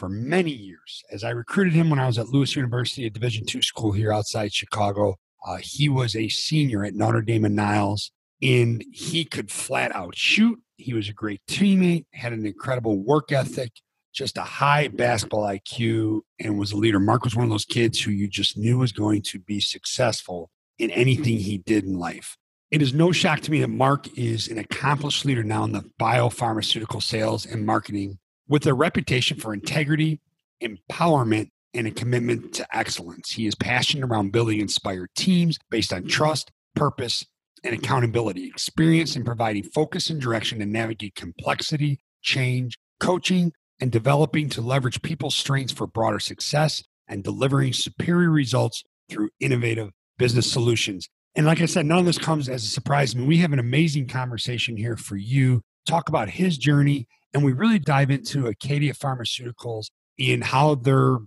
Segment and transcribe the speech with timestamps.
[0.00, 1.04] for many years.
[1.12, 4.10] As I recruited him when I was at Lewis University, a Division two school here
[4.10, 8.10] outside Chicago, uh, he was a senior at Notre Dame and Niles,
[8.42, 10.58] and he could flat out shoot.
[10.78, 13.72] He was a great teammate, had an incredible work ethic,
[14.14, 16.98] just a high basketball IQ, and was a leader.
[16.98, 20.48] Mark was one of those kids who you just knew was going to be successful
[20.78, 22.38] in anything he did in life.
[22.70, 25.84] It is no shock to me that Mark is an accomplished leader now in the
[26.00, 28.18] biopharmaceutical sales and marketing
[28.50, 30.20] with a reputation for integrity,
[30.62, 33.30] empowerment, and a commitment to excellence.
[33.30, 37.24] He is passionate around building inspired teams based on trust, purpose,
[37.62, 44.48] and accountability, experience in providing focus and direction to navigate complexity, change, coaching, and developing
[44.50, 51.08] to leverage people's strengths for broader success and delivering superior results through innovative business solutions.
[51.36, 53.14] And like I said, none of this comes as a surprise.
[53.14, 55.62] I mean, we have an amazing conversation here for you.
[55.86, 59.86] Talk about his journey and we really dive into Acadia Pharmaceuticals
[60.18, 61.18] and how they're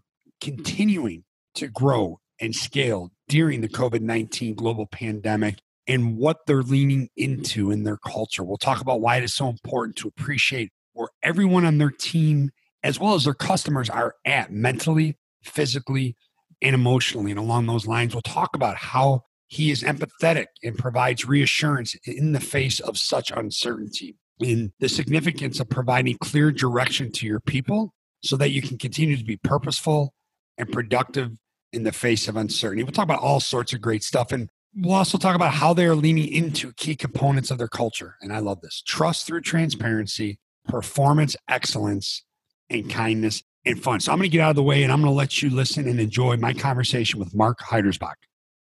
[0.41, 1.23] continuing
[1.55, 7.71] to grow and scale during the COVID 19 global pandemic and what they're leaning into
[7.71, 8.43] in their culture.
[8.43, 12.51] We'll talk about why it is so important to appreciate where everyone on their team,
[12.83, 16.15] as well as their customers, are at mentally, physically,
[16.61, 17.31] and emotionally.
[17.31, 22.31] And along those lines, we'll talk about how he is empathetic and provides reassurance in
[22.31, 27.93] the face of such uncertainty in the significance of providing clear direction to your people
[28.21, 30.13] so that you can continue to be purposeful
[30.57, 31.31] and productive
[31.71, 32.83] in the face of uncertainty.
[32.83, 34.31] We'll talk about all sorts of great stuff.
[34.31, 38.15] And we'll also talk about how they are leaning into key components of their culture.
[38.21, 42.23] And I love this trust through transparency, performance excellence,
[42.69, 43.99] and kindness and fun.
[43.99, 45.49] So I'm going to get out of the way and I'm going to let you
[45.49, 48.15] listen and enjoy my conversation with Mark Heidersbach.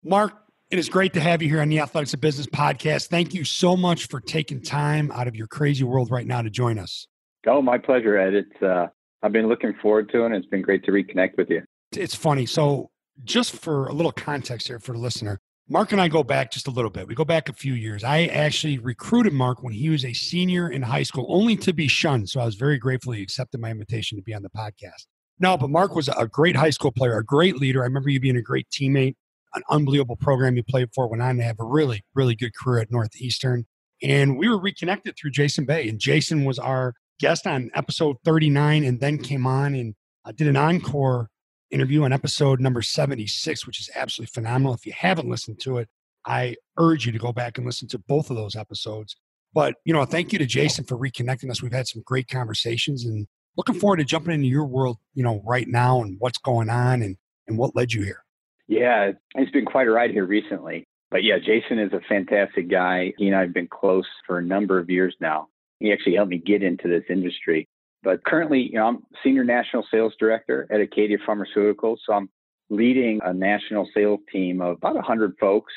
[0.03, 0.34] Mark,
[0.69, 3.07] it is great to have you here on the Athletics of Business podcast.
[3.07, 6.50] Thank you so much for taking time out of your crazy world right now to
[6.50, 7.07] join us.
[7.45, 8.33] Oh, my pleasure, Ed.
[8.33, 8.88] It's uh,
[9.23, 11.63] I've been looking forward to it, and it's been great to reconnect with you.
[11.94, 12.45] It's funny.
[12.45, 12.89] So,
[13.23, 15.39] just for a little context here for the listener,
[15.69, 17.07] Mark and I go back just a little bit.
[17.07, 18.03] We go back a few years.
[18.03, 21.88] I actually recruited Mark when he was a senior in high school, only to be
[21.88, 22.29] shunned.
[22.29, 25.07] So I was very grateful he accepted my invitation to be on the podcast.
[25.39, 27.81] No, but Mark was a great high school player, a great leader.
[27.84, 29.16] I remember you being a great teammate
[29.53, 31.08] an unbelievable program you played for.
[31.08, 33.66] Went on to have a really, really good career at Northeastern.
[34.03, 35.88] And we were reconnected through Jason Bay.
[35.88, 40.47] And Jason was our guest on episode 39 and then came on and uh, did
[40.47, 41.30] an encore
[41.72, 44.74] interview on episode number 76, which is absolutely phenomenal.
[44.74, 45.90] If you haven't listened to it,
[46.25, 49.16] I urge you to go back and listen to both of those episodes.
[49.53, 51.62] But, you know, thank you to Jason for reconnecting us.
[51.62, 55.41] We've had some great conversations and looking forward to jumping into your world, you know,
[55.46, 58.24] right now and what's going on and, and what led you here.
[58.67, 60.85] Yeah, it's been quite a ride here recently.
[61.09, 63.13] But yeah, Jason is a fantastic guy.
[63.17, 65.47] He and I have been close for a number of years now.
[65.79, 67.67] He actually helped me get into this industry.
[68.03, 71.97] But currently, you know, I'm senior national sales director at Acadia Pharmaceuticals.
[72.05, 72.29] So I'm
[72.69, 75.73] leading a national sales team of about 100 folks.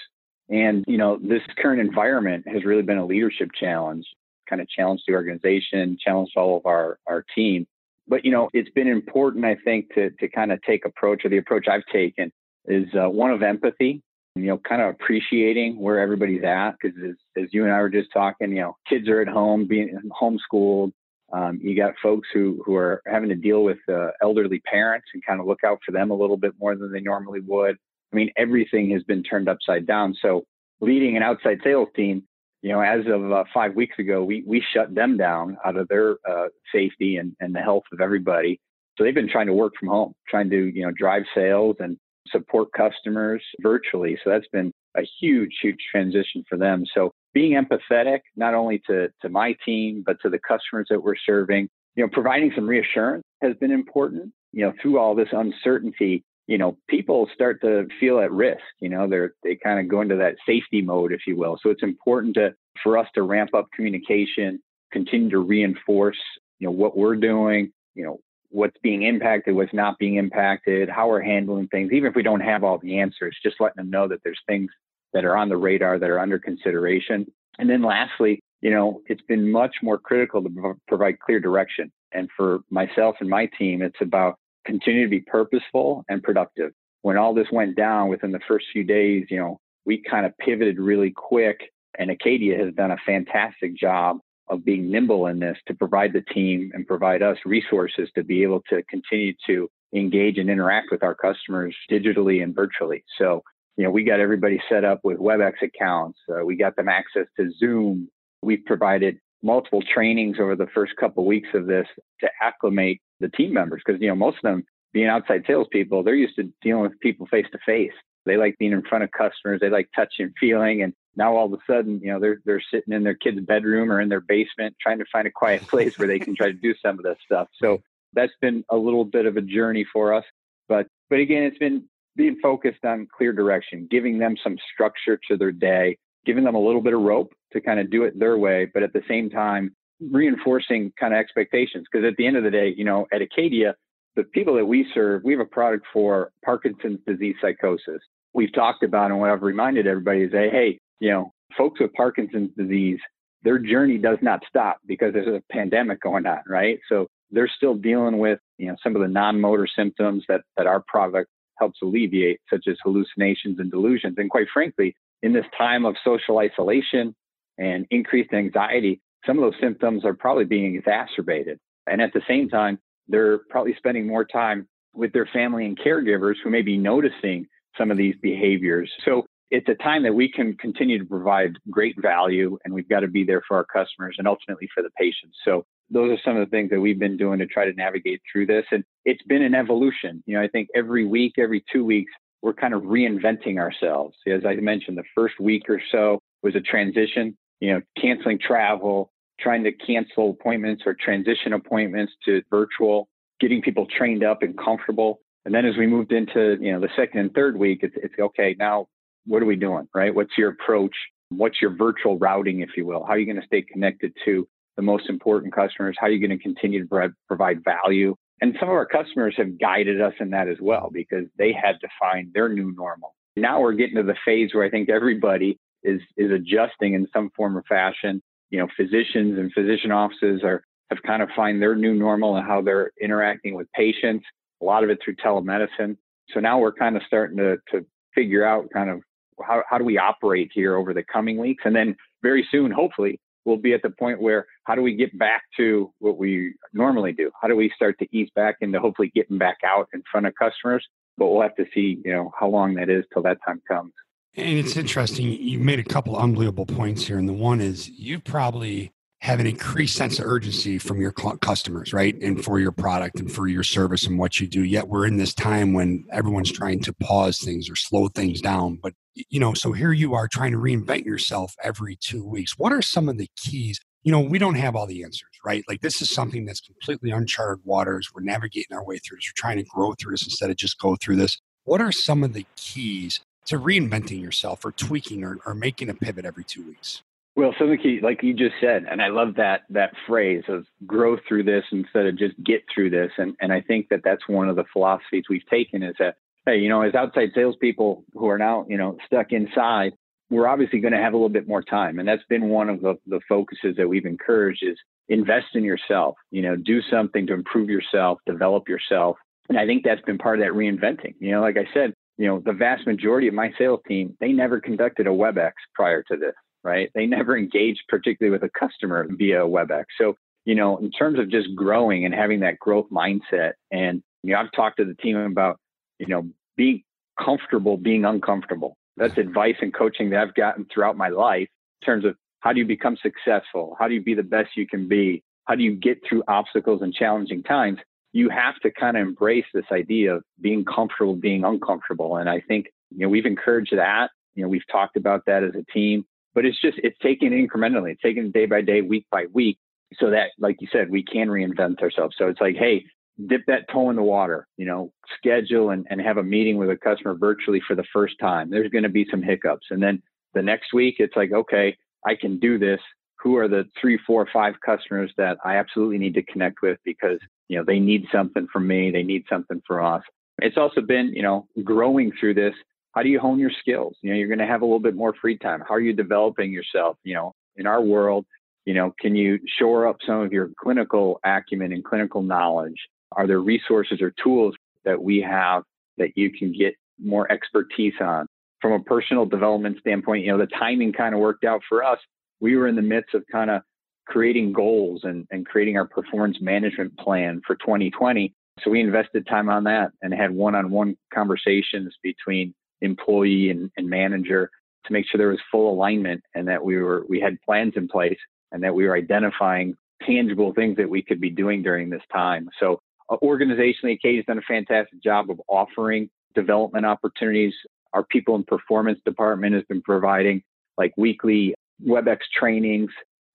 [0.49, 4.05] And, you know, this current environment has really been a leadership challenge,
[4.49, 7.67] kind of challenged the organization, challenged all of our, our team.
[8.09, 11.29] But, you know, it's been important, I think, to, to kind of take approach or
[11.29, 12.33] the approach I've taken
[12.71, 14.03] is uh, one of empathy,
[14.35, 16.73] you know, kind of appreciating where everybody's at.
[16.81, 19.67] Because as, as you and I were just talking, you know, kids are at home,
[19.67, 20.93] being homeschooled.
[21.33, 25.25] Um, you got folks who, who are having to deal with uh, elderly parents and
[25.25, 27.77] kind of look out for them a little bit more than they normally would.
[28.13, 30.17] I mean, everything has been turned upside down.
[30.21, 30.45] So,
[30.81, 32.25] leading an outside sales team,
[32.63, 35.89] you know, as of uh, five weeks ago, we we shut them down out of
[35.89, 38.61] their uh, safety and, and the health of everybody.
[38.97, 41.97] So they've been trying to work from home, trying to you know drive sales and
[42.31, 44.19] support customers virtually.
[44.23, 46.85] So that's been a huge, huge transition for them.
[46.95, 51.17] So being empathetic, not only to, to my team, but to the customers that we're
[51.25, 54.33] serving, you know, providing some reassurance has been important.
[54.53, 58.63] You know, through all this uncertainty, you know, people start to feel at risk.
[58.81, 61.57] You know, they're they kind of go into that safety mode, if you will.
[61.63, 64.61] So it's important to for us to ramp up communication,
[64.93, 66.19] continue to reinforce,
[66.59, 68.19] you know, what we're doing, you know,
[68.51, 72.41] what's being impacted, what's not being impacted, how we're handling things, even if we don't
[72.41, 74.71] have all the answers, just letting them know that there's things
[75.13, 77.27] that are on the radar that are under consideration.
[77.59, 81.91] And then lastly, you know, it's been much more critical to provide clear direction.
[82.13, 86.73] And for myself and my team, it's about continue to be purposeful and productive.
[87.03, 90.37] When all this went down within the first few days, you know, we kind of
[90.39, 91.61] pivoted really quick
[91.99, 94.19] and Acadia has done a fantastic job
[94.51, 98.43] of being nimble in this to provide the team and provide us resources to be
[98.43, 103.05] able to continue to engage and interact with our customers digitally and virtually.
[103.19, 103.43] So,
[103.77, 106.19] you know, we got everybody set up with WebEx accounts.
[106.29, 108.09] Uh, we got them access to Zoom.
[108.43, 111.87] We've provided multiple trainings over the first couple of weeks of this
[112.21, 116.15] to acclimate the team members because, you know, most of them being outside salespeople, they're
[116.15, 117.93] used to dealing with people face to face.
[118.27, 119.61] They like being in front of customers.
[119.61, 122.95] They like touching, feeling, and now all of a sudden, you know, they're they're sitting
[122.95, 126.09] in their kid's bedroom or in their basement trying to find a quiet place where
[126.09, 127.49] they can try to do some of this stuff.
[127.61, 130.25] So that's been a little bit of a journey for us.
[130.69, 131.85] But but again, it's been
[132.17, 135.97] being focused on clear direction, giving them some structure to their day,
[136.27, 138.83] giving them a little bit of rope to kind of do it their way, but
[138.83, 139.75] at the same time
[140.11, 141.87] reinforcing kind of expectations.
[141.91, 143.75] Because at the end of the day, you know, at Acadia,
[144.17, 148.01] the people that we serve, we have a product for Parkinson's disease psychosis.
[148.33, 151.93] We've talked about and what I've reminded everybody is, hey, hey, you know, folks with
[151.95, 153.01] Parkinson's disease,
[153.43, 156.79] their journey does not stop because there's a pandemic going on, right?
[156.89, 160.83] So they're still dealing with, you know, some of the non-motor symptoms that that our
[160.87, 164.15] product helps alleviate, such as hallucinations and delusions.
[164.19, 167.15] And quite frankly, in this time of social isolation
[167.59, 171.59] and increased anxiety, some of those symptoms are probably being exacerbated.
[171.87, 176.35] And at the same time, they're probably spending more time with their family and caregivers
[176.43, 177.47] who may be noticing
[177.77, 178.91] some of these behaviors.
[179.05, 183.01] So it's a time that we can continue to provide great value and we've got
[183.01, 185.37] to be there for our customers and ultimately for the patients.
[185.45, 188.23] So those are some of the things that we've been doing to try to navigate
[188.31, 188.65] through this.
[188.71, 190.23] And it's been an evolution.
[190.27, 192.13] You know, I think every week, every two weeks,
[192.43, 194.17] we're kind of reinventing ourselves.
[194.27, 199.13] As I mentioned, the first week or so was a transition, you know, canceling travel,
[199.41, 203.09] trying to cancel appointments or transition appointments to virtual,
[203.41, 205.21] getting people trained up and comfortable.
[205.45, 208.15] And then as we moved into, you know, the second and third week, it's, it's
[208.19, 208.87] okay, now
[209.27, 210.15] what are we doing, right?
[210.15, 210.95] What's your approach?
[211.31, 213.05] What's your virtual routing, if you will?
[213.05, 215.97] How are you going to stay connected to the most important customers?
[215.99, 218.17] How are you going to continue to provide value?
[218.41, 221.81] And some of our customers have guided us in that as well because they had
[221.83, 223.15] to find their new normal.
[223.37, 227.31] Now we're getting to the phase where I think everybody is is adjusting in some
[227.37, 228.23] form or fashion.
[228.51, 232.47] You know, physicians and physician offices are have kind of find their new normal and
[232.47, 234.25] how they're interacting with patients.
[234.61, 235.97] A lot of it through telemedicine.
[236.33, 239.03] So now we're kind of starting to to figure out kind of
[239.47, 241.65] how, how do we operate here over the coming weeks?
[241.67, 245.17] And then very soon, hopefully, we'll be at the point where how do we get
[245.19, 247.31] back to what we normally do?
[247.41, 250.35] How do we start to ease back into hopefully getting back out in front of
[250.35, 250.87] customers?
[251.17, 253.93] But we'll have to see, you know, how long that is till that time comes.
[254.37, 255.27] And it's interesting.
[255.27, 257.19] You made a couple unbelievable points here.
[257.19, 261.93] And the one is you probably have an increased sense of urgency from your customers,
[261.93, 262.15] right?
[262.23, 264.65] And for your product and for your service and what you do.
[264.65, 268.79] Yet we're in this time when everyone's trying to pause things or slow things down.
[268.83, 272.57] But, you know, so here you are trying to reinvent yourself every two weeks.
[272.57, 273.79] What are some of the keys?
[274.05, 275.63] You know, we don't have all the answers, right?
[275.69, 278.09] Like this is something that's completely uncharted waters.
[278.15, 279.29] We're navigating our way through this.
[279.29, 281.39] We're trying to grow through this instead of just go through this.
[281.65, 285.95] What are some of the keys to reinventing yourself or tweaking or, or making a
[285.95, 287.03] pivot every two weeks?
[287.37, 290.67] Well, of the key, like you just said, and I love that that phrase of
[290.87, 293.13] grow through this instead of just get through this.
[293.19, 296.59] And and I think that that's one of the philosophies we've taken is that hey,
[296.59, 299.93] you know, as outside salespeople who are now you know stuck inside,
[300.29, 302.81] we're obviously going to have a little bit more time, and that's been one of
[302.81, 304.77] the the focuses that we've encouraged is
[305.09, 306.17] invest in yourself.
[306.33, 309.17] You know, do something to improve yourself, develop yourself,
[309.49, 311.15] and I think that's been part of that reinventing.
[311.21, 314.33] You know, like I said, you know, the vast majority of my sales team they
[314.33, 316.91] never conducted a WebEx prior to this right?
[316.95, 319.85] They never engaged particularly with a customer via WebEx.
[319.99, 320.15] So,
[320.45, 324.41] you know, in terms of just growing and having that growth mindset, and you know,
[324.41, 325.59] I've talked to the team about,
[325.99, 326.83] you know, being
[327.23, 328.77] comfortable being uncomfortable.
[328.97, 331.49] That's advice and coaching that I've gotten throughout my life
[331.83, 333.77] in terms of how do you become successful?
[333.79, 335.23] How do you be the best you can be?
[335.45, 337.79] How do you get through obstacles and challenging times?
[338.13, 342.17] You have to kind of embrace this idea of being comfortable being uncomfortable.
[342.17, 344.11] And I think, you know, we've encouraged that.
[344.35, 347.93] You know, we've talked about that as a team but it's just it's taken incrementally
[347.93, 349.59] it's taken day by day week by week
[349.95, 352.17] so that like you said we can reinvent ourselves.
[352.19, 352.85] So it's like hey
[353.27, 356.71] dip that toe in the water you know schedule and, and have a meeting with
[356.71, 358.51] a customer virtually for the first time.
[358.51, 359.67] There's going to be some hiccups.
[359.71, 360.03] And then
[360.35, 362.81] the next week it's like okay i can do this.
[363.23, 367.19] Who are the three four five customers that i absolutely need to connect with because
[367.49, 370.03] you know they need something from me they need something from us?
[370.39, 372.55] It's also been you know growing through this
[372.93, 373.97] how do you hone your skills?
[374.03, 375.63] You know, you're going to have a little bit more free time.
[375.67, 376.97] How are you developing yourself?
[377.05, 378.27] You know, in our world,
[378.65, 382.77] you know, can you shore up some of your clinical acumen and clinical knowledge?
[383.13, 384.55] Are there resources or tools
[384.85, 385.63] that we have
[385.99, 388.27] that you can get more expertise on?
[388.61, 391.99] From a personal development standpoint, you know, the timing kind of worked out for us.
[392.41, 393.63] We were in the midst of kind of
[394.07, 398.35] creating goals and, and creating our performance management plan for 2020.
[398.63, 403.71] So we invested time on that and had one on one conversations between employee and,
[403.77, 404.51] and manager
[404.87, 407.89] to make sure there was full alignment and that we were we had plans in
[407.89, 408.19] place
[408.53, 412.49] and that we were identifying tangible things that we could be doing during this time.
[412.59, 417.55] So uh, organizationally, Acadia's done a fantastic job of offering development opportunities.
[417.93, 420.43] Our people and performance department has been providing
[420.79, 422.91] like weekly WebEx trainings.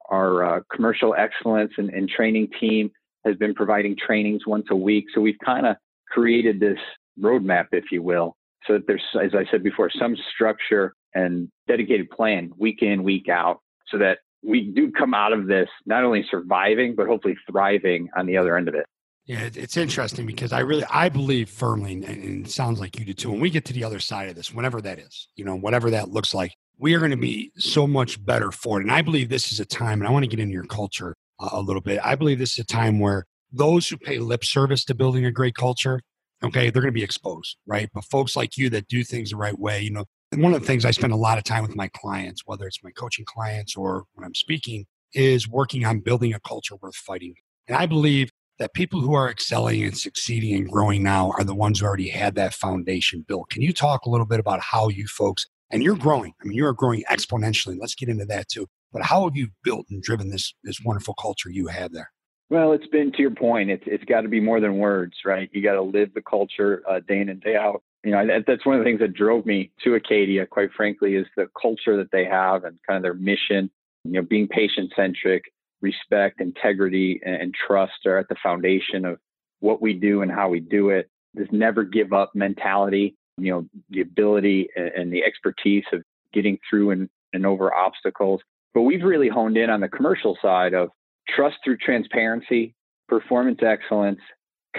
[0.10, 2.92] Our uh, commercial excellence and, and training team
[3.26, 5.06] has been providing trainings once a week.
[5.14, 5.76] So we've kind of
[6.10, 6.78] created this
[7.20, 8.36] roadmap, if you will,
[8.68, 13.30] so that there's, as I said before, some structure and dedicated plan week in, week
[13.30, 18.10] out, so that we do come out of this not only surviving, but hopefully thriving
[18.16, 18.86] on the other end of it.
[19.26, 23.14] Yeah, it's interesting because I really I believe firmly, and it sounds like you do
[23.14, 23.32] too.
[23.32, 25.90] When we get to the other side of this, whenever that is, you know, whatever
[25.90, 28.84] that looks like, we are going to be so much better for it.
[28.84, 31.16] And I believe this is a time, and I want to get into your culture
[31.40, 32.00] uh, a little bit.
[32.04, 35.32] I believe this is a time where those who pay lip service to building a
[35.32, 36.02] great culture,
[36.46, 37.90] okay, they're going to be exposed, right?
[37.94, 40.68] But folks like you that do things the right way, you know, one of the
[40.68, 43.76] things I spend a lot of time with my clients, whether it's my coaching clients
[43.76, 47.36] or when I'm speaking, is working on building a culture worth fighting.
[47.68, 51.56] And I believe that people who are excelling and succeeding and growing now are the
[51.56, 53.50] ones who already had that foundation built.
[53.50, 56.56] Can you talk a little bit about how you folks, and you're growing, I mean,
[56.56, 57.78] you're growing exponentially.
[57.80, 58.68] Let's get into that too.
[58.94, 62.12] But how have you built and driven this, this wonderful culture you have there?
[62.50, 63.72] Well, it's been to your point.
[63.72, 65.50] It's it's got to be more than words, right?
[65.52, 68.66] You got to live the culture uh, day in and day out you know, that's
[68.66, 72.12] one of the things that drove me to Acadia, quite frankly, is the culture that
[72.12, 73.72] they have and kind of their mission.
[74.04, 75.46] You know, being patient centric,
[75.82, 79.18] respect, integrity, and trust are at the foundation of
[79.60, 81.10] what we do and how we do it.
[81.34, 86.92] This never give up mentality, you know, the ability and the expertise of getting through
[86.92, 88.40] and, and over obstacles.
[88.76, 90.90] But we've really honed in on the commercial side of
[91.28, 92.76] trust through transparency,
[93.08, 94.20] performance excellence,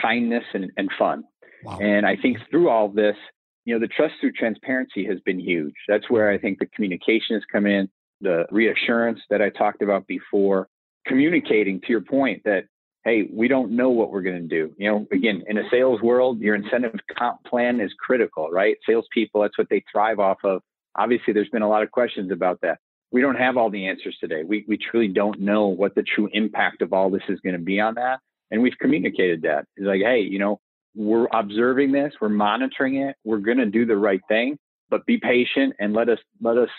[0.01, 1.25] kindness, and, and fun.
[1.65, 1.79] Wow.
[1.81, 3.17] And I think through all this,
[3.65, 5.75] you know, the trust through transparency has been huge.
[5.89, 6.43] That's where I mm-hmm.
[6.43, 7.89] think the communication has come in,
[8.21, 10.69] the reassurance that I talked about before,
[11.07, 12.65] communicating to your point that,
[13.05, 14.73] hey, we don't know what we're going to do.
[14.79, 18.77] You know, again, in a sales world, your incentive comp plan is critical, right?
[18.89, 20.61] Salespeople, that's what they thrive off of.
[20.97, 22.79] Obviously, there's been a lot of questions about that.
[23.13, 24.43] We don't have all the answers today.
[24.45, 27.63] We, we truly don't know what the true impact of all this is going to
[27.63, 28.21] be on that.
[28.51, 29.67] And we've communicated that.
[29.77, 30.61] It's like, hey, you know,
[30.95, 34.59] we're observing this, we're monitoring it, we're going to do the right thing,
[34.89, 36.71] but be patient and let us let us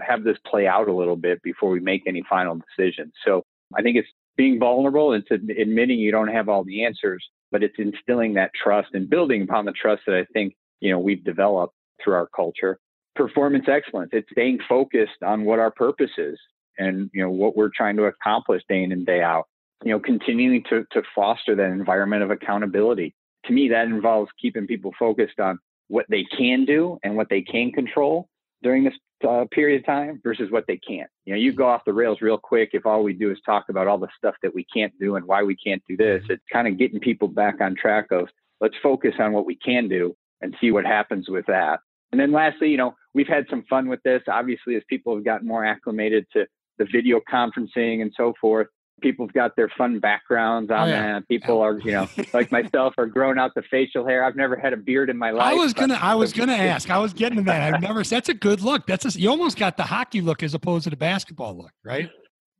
[0.00, 3.12] have this play out a little bit before we make any final decisions.
[3.24, 3.42] So
[3.76, 7.74] I think it's being vulnerable, it's admitting you don't have all the answers, but it's
[7.78, 11.74] instilling that trust and building upon the trust that I think you know we've developed
[12.02, 12.78] through our culture.
[13.14, 16.38] Performance excellence, it's staying focused on what our purpose is
[16.78, 19.46] and you know what we're trying to accomplish day in and day out.
[19.84, 23.14] You know, continuing to to foster that environment of accountability
[23.46, 27.42] to me, that involves keeping people focused on what they can do and what they
[27.42, 28.28] can control
[28.62, 28.94] during this
[29.28, 31.10] uh, period of time versus what they can't.
[31.24, 33.66] You know, you go off the rails real quick if all we do is talk
[33.68, 36.22] about all the stuff that we can't do and why we can't do this.
[36.28, 38.28] It's kind of getting people back on track of
[38.60, 41.80] let's focus on what we can do and see what happens with that.
[42.14, 44.22] And then lastly, you know, we've had some fun with this.
[44.28, 46.46] Obviously, as people have gotten more acclimated to
[46.78, 48.68] the video conferencing and so forth,
[49.02, 51.12] people have got their fun backgrounds on oh, yeah.
[51.14, 51.26] that.
[51.26, 54.22] People are, you know, like myself, are growing out the facial hair.
[54.22, 55.42] I've never had a beard in my life.
[55.42, 56.88] I was gonna, I was gonna ask.
[56.88, 57.74] I was getting to that.
[57.74, 58.04] I've never.
[58.04, 58.86] That's a good look.
[58.86, 62.08] That's a, you almost got the hockey look as opposed to the basketball look, right?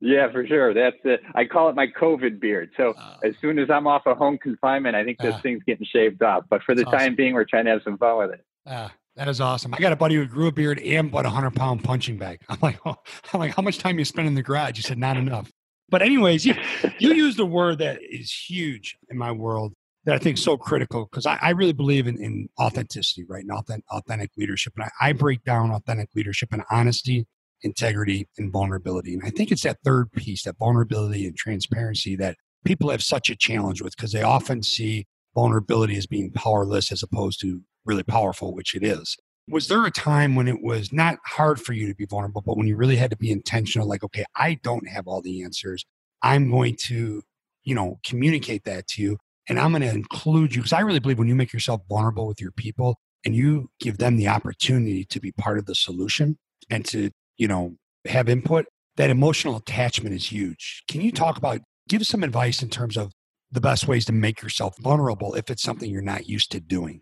[0.01, 0.73] Yeah, for sure.
[0.73, 1.21] That's it.
[1.33, 2.71] I call it my COVID beard.
[2.75, 5.63] So uh, as soon as I'm off of home confinement, I think this uh, thing's
[5.63, 6.43] getting shaved off.
[6.49, 8.45] But for the time being, we're trying to have some fun with it.
[8.65, 9.73] Uh, that is awesome.
[9.73, 12.41] I got a buddy who grew a beard and bought a hundred pound punching bag.
[12.49, 12.95] I'm like, oh,
[13.33, 14.75] I'm like, how much time you spend in the garage?
[14.75, 15.51] He said, not enough.
[15.89, 16.55] But anyways, you,
[16.99, 19.73] you used a word that is huge in my world
[20.05, 23.43] that I think is so critical because I, I, really believe in, in authenticity, right?
[23.43, 24.73] And authentic, authentic leadership.
[24.75, 27.25] And I, I break down authentic leadership and honesty,
[27.61, 29.13] integrity, and vulnerability.
[29.13, 33.29] And I think it's that third piece, that vulnerability and transparency that people have such
[33.29, 38.03] a challenge with because they often see vulnerability as being powerless as opposed to really
[38.03, 41.87] powerful, which it is was there a time when it was not hard for you
[41.87, 44.87] to be vulnerable, but when you really had to be intentional, like, okay, I don't
[44.87, 45.85] have all the answers.
[46.23, 47.21] I'm going to,
[47.63, 50.99] you know, communicate that to you and I'm going to include you because I really
[50.99, 55.05] believe when you make yourself vulnerable with your people and you give them the opportunity
[55.05, 56.37] to be part of the solution
[56.69, 57.75] and to, you know,
[58.07, 58.65] have input,
[58.97, 60.83] that emotional attachment is huge.
[60.87, 63.11] Can you talk about, give some advice in terms of
[63.51, 67.01] the best ways to make yourself vulnerable if it's something you're not used to doing?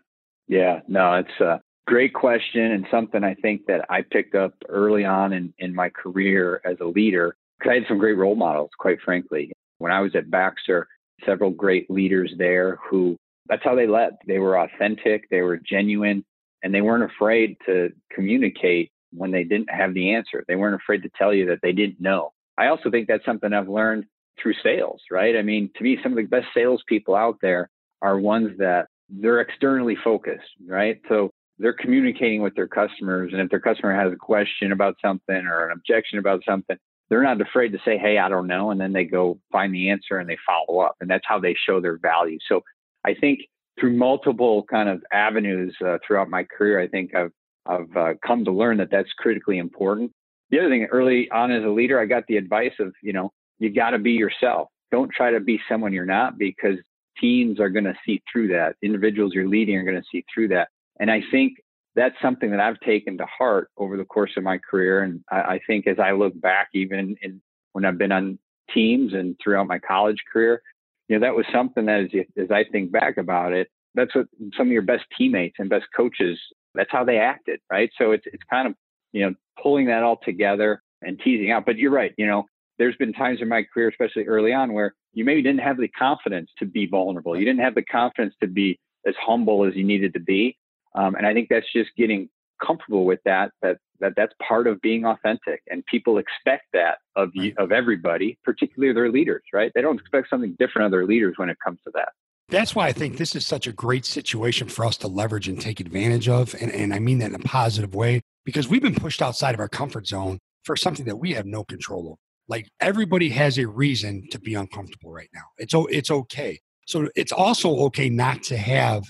[0.53, 5.03] Yeah, no, it's a great question and something I think that I picked up early
[5.03, 7.35] on in, in my career as a leader.
[7.57, 9.51] Because I had some great role models, quite frankly.
[9.79, 10.87] When I was at Baxter,
[11.25, 13.17] several great leaders there who
[13.49, 14.17] that's how they led.
[14.27, 16.23] They were authentic, they were genuine,
[16.61, 20.43] and they weren't afraid to communicate when they didn't have the answer.
[20.47, 22.31] They weren't afraid to tell you that they didn't know.
[22.59, 24.05] I also think that's something I've learned
[24.41, 25.35] through sales, right?
[25.35, 27.71] I mean, to me, some of the best salespeople out there
[28.03, 28.87] are ones that
[29.19, 30.99] they're externally focused, right?
[31.09, 33.31] So they're communicating with their customers.
[33.31, 36.77] And if their customer has a question about something or an objection about something,
[37.09, 38.71] they're not afraid to say, Hey, I don't know.
[38.71, 40.95] And then they go find the answer and they follow up.
[40.99, 42.39] And that's how they show their value.
[42.47, 42.61] So
[43.05, 43.41] I think
[43.79, 47.31] through multiple kind of avenues uh, throughout my career, I think I've,
[47.65, 50.11] I've uh, come to learn that that's critically important.
[50.49, 53.31] The other thing early on as a leader, I got the advice of, you know,
[53.59, 54.69] you got to be yourself.
[54.91, 56.77] Don't try to be someone you're not because
[57.23, 58.75] teams are going to see through that.
[58.81, 60.67] Individuals you're leading are going to see through that.
[60.99, 61.53] And I think
[61.95, 65.03] that's something that I've taken to heart over the course of my career.
[65.03, 68.39] And I, I think as I look back, even in, when I've been on
[68.73, 70.61] teams and throughout my college career,
[71.07, 74.27] you know, that was something that as, as I think back about it, that's what
[74.57, 76.39] some of your best teammates and best coaches,
[76.73, 77.91] that's how they acted, right?
[77.97, 78.73] So it's, it's kind of,
[79.11, 81.65] you know, pulling that all together and teasing out.
[81.65, 82.45] But you're right, you know,
[82.79, 85.87] there's been times in my career, especially early on, where you maybe didn't have the
[85.87, 87.37] confidence to be vulnerable.
[87.37, 90.57] You didn't have the confidence to be as humble as you needed to be.
[90.95, 92.29] Um, and I think that's just getting
[92.65, 95.61] comfortable with that, that, that that's part of being authentic.
[95.69, 99.71] And people expect that of you, of everybody, particularly their leaders, right?
[99.75, 102.09] They don't expect something different of their leaders when it comes to that.
[102.49, 105.59] That's why I think this is such a great situation for us to leverage and
[105.59, 106.55] take advantage of.
[106.61, 109.59] And, and I mean that in a positive way because we've been pushed outside of
[109.59, 112.17] our comfort zone for something that we have no control over.
[112.47, 115.43] Like everybody has a reason to be uncomfortable right now.
[115.57, 116.59] It's it's okay.
[116.85, 119.03] So it's also okay not to have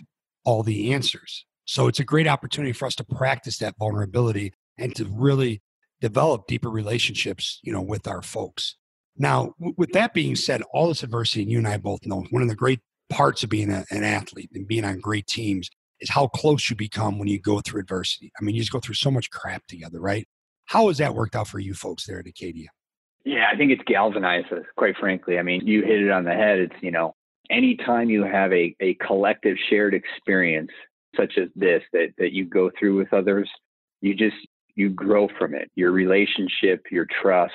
[0.46, 1.46] all the answers.
[1.66, 5.62] So it's a great opportunity for us to practice that vulnerability and to really
[6.02, 8.76] develop deeper relationships, you know, with our folks.
[9.17, 12.41] Now, with that being said, all this adversity, and you and I both know, one
[12.41, 15.69] of the great parts of being a, an athlete and being on great teams
[16.00, 18.32] is how close you become when you go through adversity.
[18.38, 20.28] I mean, you just go through so much crap together, right?
[20.65, 22.69] How has that worked out for you folks there at Acadia?
[23.25, 25.39] Yeah, I think it's galvanized us, quite frankly.
[25.39, 26.59] I mean, you hit it on the head.
[26.59, 27.15] It's, you know,
[27.49, 30.71] anytime you have a, a collective shared experience
[31.15, 33.49] such as this that, that you go through with others,
[34.01, 34.36] you just,
[34.75, 35.71] you grow from it.
[35.75, 37.53] Your relationship, your trust,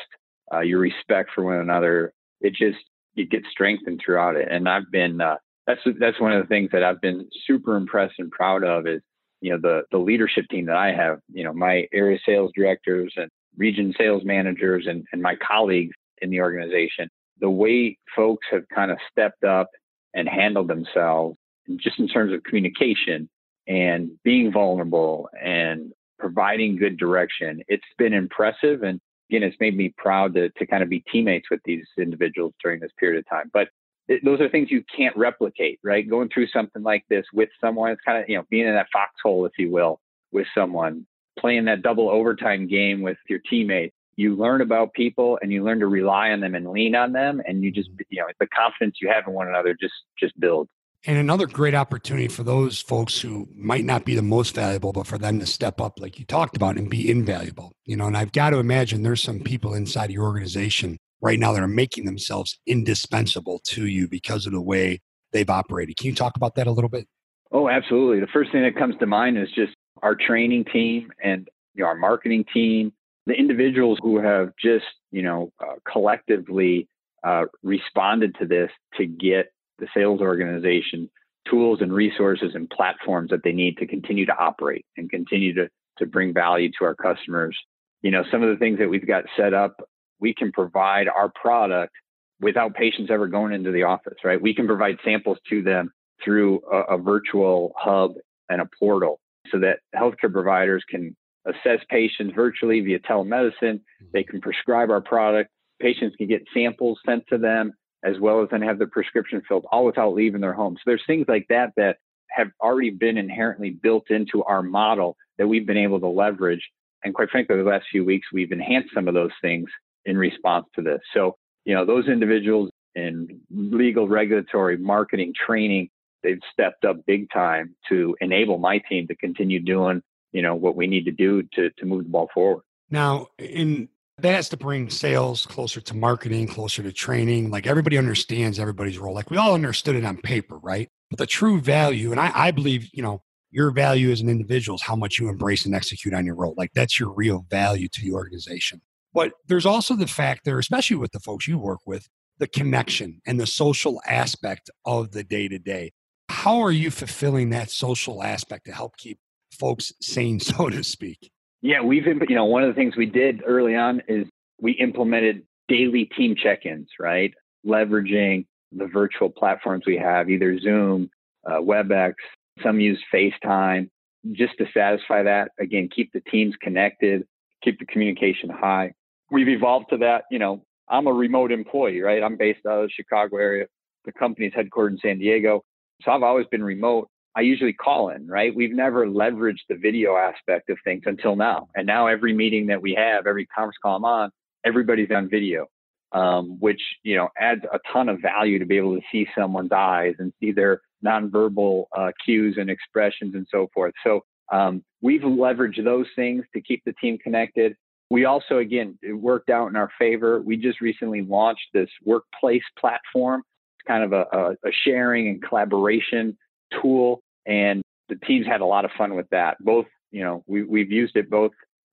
[0.55, 2.79] uh, your respect for one another, it just,
[3.17, 4.49] it gets strengthened throughout it.
[4.51, 8.15] And I've been, uh, that's, that's one of the things that I've been super impressed
[8.19, 9.03] and proud of is,
[9.43, 13.13] you know, the, the leadership team that I have, you know, my area sales directors
[13.17, 17.09] and region sales managers and, and my colleagues in the organization,
[17.41, 19.69] the way folks have kind of stepped up
[20.15, 21.37] and handled themselves
[21.77, 23.29] just in terms of communication
[23.67, 28.83] and being vulnerable and providing good direction, it's been impressive.
[28.83, 32.55] And again, it's made me proud to, to kind of be teammates with these individuals
[32.63, 33.51] during this period of time.
[33.53, 33.69] But
[34.09, 36.09] it, those are things you can't replicate, right?
[36.09, 38.89] Going through something like this with someone, it's kind of, you know, being in that
[38.93, 40.01] foxhole, if you will,
[40.33, 41.07] with someone
[41.39, 45.79] playing that double overtime game with your teammates, you learn about people and you learn
[45.81, 47.41] to rely on them and lean on them.
[47.47, 50.69] And you just, you know, the confidence you have in one another just, just builds.
[51.07, 55.07] And another great opportunity for those folks who might not be the most valuable, but
[55.07, 57.73] for them to step up, like you talked about, and be invaluable.
[57.85, 61.53] You know, and I've got to imagine there's some people inside your organization right now
[61.53, 64.99] that are making themselves indispensable to you because of the way
[65.33, 65.97] they've operated.
[65.97, 67.07] Can you talk about that a little bit?
[67.53, 68.21] Oh, absolutely.
[68.21, 69.73] The first thing that comes to mind is just
[70.03, 72.93] our training team and you know, our marketing team,
[73.27, 76.89] the individuals who have just, you know, uh, collectively
[77.25, 81.09] uh, responded to this to get the sales organization
[81.49, 85.69] tools and resources and platforms that they need to continue to operate and continue to,
[85.99, 87.57] to bring value to our customers.
[88.03, 89.77] You know, some of the things that we've got set up,
[90.21, 91.93] we can provide our product
[92.41, 94.41] without patients ever going into the office, right?
[94.41, 95.91] We can provide samples to them
[96.25, 98.15] through a, a virtual hub
[98.49, 103.53] and a portal so that healthcare providers can assess patients virtually via telemedicine.
[103.63, 104.07] Mm-hmm.
[104.13, 105.51] They can prescribe our product.
[105.81, 107.73] Patients can get samples sent to them
[108.05, 110.75] as well as then have their prescription filled all without leaving their home.
[110.77, 111.97] So there's things like that that
[112.31, 116.63] have already been inherently built into our model that we've been able to leverage.
[117.03, 119.69] And quite frankly, the last few weeks, we've enhanced some of those things
[120.05, 121.01] in response to this.
[121.15, 125.89] So, you know, those individuals in legal, regulatory, marketing, training,
[126.23, 130.03] they've stepped up big time to enable my team to continue doing,
[130.33, 132.63] you know, what we need to do to to move the ball forward.
[132.91, 137.51] Now, in that has to bring sales closer to marketing, closer to training.
[137.51, 139.15] Like everybody understands everybody's role.
[139.15, 140.89] Like we all understood it on paper, right?
[141.11, 144.77] But the true value, and I, I believe, you know, your value as an individual
[144.77, 146.55] is how much you embrace and execute on your role.
[146.57, 148.83] Like that's your real value to the organization.
[149.15, 153.21] But there's also the fact there, especially with the folks you work with, the connection
[153.27, 155.93] and the social aspect of the day to day.
[156.29, 159.19] How are you fulfilling that social aspect to help keep
[159.53, 161.31] folks sane, so to speak?
[161.61, 164.27] Yeah, we've, you know, one of the things we did early on is
[164.61, 167.35] we implemented daily team check ins, right?
[167.67, 171.11] Leveraging the virtual platforms we have, either Zoom,
[171.47, 172.15] uh, WebEx,
[172.63, 173.89] some use FaceTime,
[174.33, 175.51] just to satisfy that.
[175.59, 177.27] Again, keep the teams connected,
[177.63, 178.93] keep the communication high.
[179.31, 180.25] We've evolved to that.
[180.31, 182.23] You know, I'm a remote employee, right?
[182.23, 183.67] I'm based out of the Chicago area.
[184.05, 185.65] The company's headquartered in San Diego.
[186.05, 187.09] So I've always been remote.
[187.37, 188.55] I usually call in, right?
[188.55, 191.69] We've never leveraged the video aspect of things until now.
[191.75, 194.31] And now every meeting that we have, every conference call I'm on,
[194.65, 195.67] everybody's on video,
[196.13, 199.73] um, which, you know, adds a ton of value to be able to see someone's
[199.73, 203.95] eyes and see their nonverbal uh, cues and expressions and so forth.
[204.03, 207.77] So um, we've leveraged those things to keep the team connected.
[208.11, 210.41] We also, again, it worked out in our favor.
[210.41, 213.43] We just recently launched this workplace platform.
[213.89, 216.37] Kind of a, a, a sharing and collaboration
[216.81, 217.23] tool.
[217.47, 219.57] And the teams had a lot of fun with that.
[219.61, 221.53] Both, you know, we, we've used it both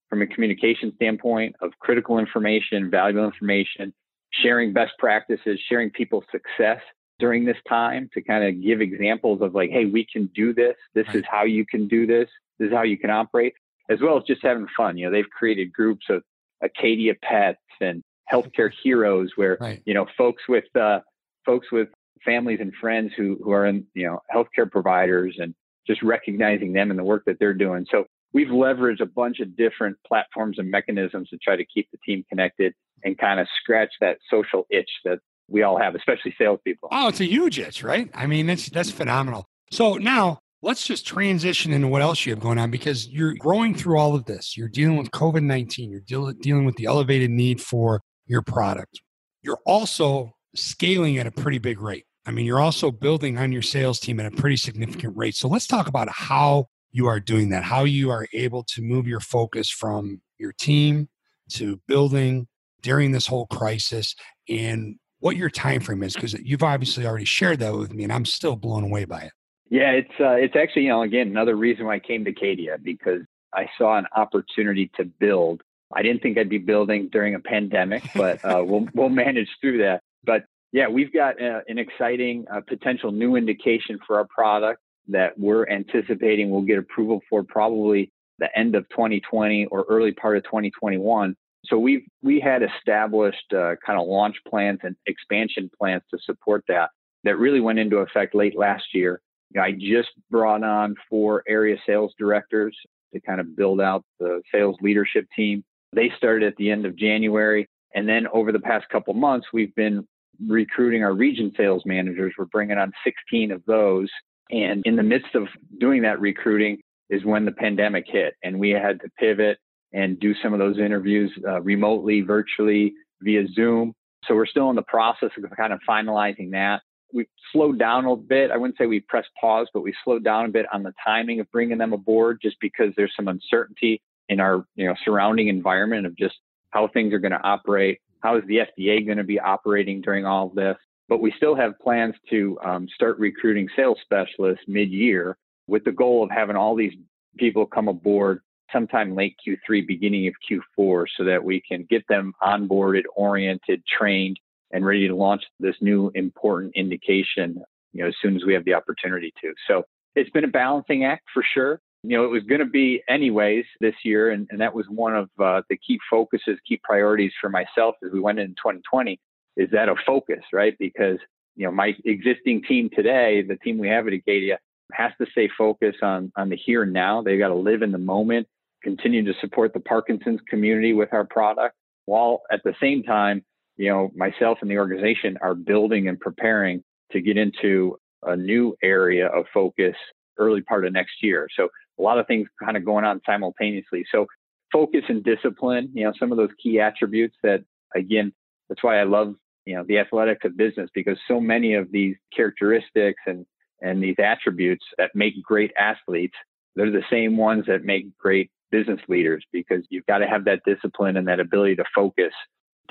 [0.10, 3.94] from a communication standpoint of critical information, valuable information,
[4.32, 6.82] sharing best practices, sharing people's success
[7.20, 10.76] during this time to kind of give examples of like, hey, we can do this.
[10.94, 12.30] This is how you can do this.
[12.60, 13.54] This is how you can operate,
[13.90, 14.98] as well as just having fun.
[14.98, 16.24] You know, they've created groups of
[16.62, 19.82] Acadia pets and healthcare heroes where, right.
[19.86, 21.00] you know, folks with, uh,
[21.46, 21.90] folks with
[22.24, 25.54] families and friends who, who are in, you know, healthcare providers and
[25.88, 27.86] just recognizing them and the work that they're doing.
[27.92, 32.00] So we've leveraged a bunch of different platforms and mechanisms to try to keep the
[32.06, 36.90] team connected and kind of scratch that social itch that we all have, especially salespeople.
[36.92, 38.10] Oh, it's a huge itch, right?
[38.16, 39.46] I mean, that's that's phenomenal.
[39.72, 43.76] So now let's just transition into what else you have going on because you're growing
[43.76, 44.58] through all of this.
[44.58, 45.92] You're dealing with COVID nineteen.
[45.92, 49.02] You're deal- dealing with the elevated need for your product.
[49.44, 52.06] You're also scaling at a pretty big rate.
[52.26, 55.36] I mean, you're also building on your sales team at a pretty significant rate.
[55.36, 59.08] So let's talk about how you are doing that, how you are able to move
[59.08, 61.08] your focus from your team
[61.50, 62.48] to building
[62.82, 64.16] during this whole crisis
[64.50, 68.14] and what your time frame is because you've obviously already shared that with me and
[68.14, 69.32] i'm still blown away by it
[69.70, 72.78] yeah it's uh, it's actually you know again another reason why i came to Acadia
[72.82, 73.22] because
[73.54, 75.62] i saw an opportunity to build
[75.96, 79.80] i didn't think i'd be building during a pandemic but uh, we'll we'll manage through
[79.80, 84.82] that but yeah we've got uh, an exciting uh, potential new indication for our product
[85.08, 90.38] that we're anticipating we'll get approval for probably the end of 2020 or early part
[90.38, 91.36] of 2021
[91.68, 96.64] so we've we had established uh, kind of launch plans and expansion plans to support
[96.68, 96.90] that
[97.24, 99.20] that really went into effect late last year.
[99.52, 102.76] You know, I just brought on four area sales directors
[103.14, 105.64] to kind of build out the sales leadership team.
[105.94, 109.74] They started at the end of January, and then over the past couple months, we've
[109.76, 110.08] been
[110.46, 112.34] recruiting our region sales managers.
[112.38, 114.10] We're bringing on 16 of those,
[114.50, 115.48] and in the midst of
[115.80, 119.58] doing that recruiting is when the pandemic hit, and we had to pivot
[119.94, 123.94] and do some of those interviews uh, remotely, virtually, via Zoom.
[124.28, 126.82] So we're still in the process of kind of finalizing that.
[127.14, 128.52] We've slowed down a bit.
[128.52, 131.40] I wouldn't say we pressed pause, but we slowed down a bit on the timing
[131.40, 136.06] of bringing them aboard just because there's some uncertainty in our you know surrounding environment
[136.06, 136.36] of just
[136.72, 138.00] how things are going to operate.
[138.26, 140.78] How is the FDA going to be operating during all this?
[141.08, 146.24] But we still have plans to um, start recruiting sales specialists mid-year with the goal
[146.24, 146.94] of having all these
[147.38, 148.40] people come aboard
[148.74, 154.40] sometime late Q3, beginning of Q4, so that we can get them onboarded, oriented, trained,
[154.72, 157.62] and ready to launch this new important indication,
[157.94, 159.54] you know, as soon as we have the opportunity to.
[159.68, 159.84] So
[160.16, 161.80] it's been a balancing act for sure.
[162.08, 165.16] You know, it was going to be anyways this year, and, and that was one
[165.16, 169.20] of uh, the key focuses, key priorities for myself as we went into 2020.
[169.58, 170.76] Is that a focus, right?
[170.78, 171.18] Because
[171.56, 174.60] you know, my existing team today, the team we have at Acadia,
[174.92, 177.22] has to stay focused on on the here and now.
[177.22, 178.48] They've got to live in the moment
[178.86, 183.44] continue to support the Parkinson's community with our product, while at the same time,
[183.78, 188.76] you know, myself and the organization are building and preparing to get into a new
[188.84, 189.96] area of focus
[190.38, 191.48] early part of next year.
[191.56, 191.70] So
[192.00, 194.06] a lot of things kind of going on simultaneously.
[194.12, 194.28] So
[194.72, 197.64] focus and discipline, you know, some of those key attributes that
[197.96, 198.34] again,
[198.70, 202.16] that's why I love, you know, the athletics of business because so many of these
[202.36, 203.46] characteristics and
[203.82, 206.36] and these attributes that make great athletes,
[206.76, 210.62] they're the same ones that make great business leaders because you've got to have that
[210.66, 212.34] discipline and that ability to focus